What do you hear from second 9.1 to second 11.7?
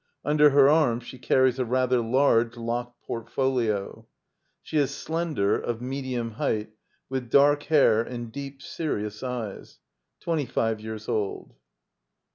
eyes. Twenty five years old.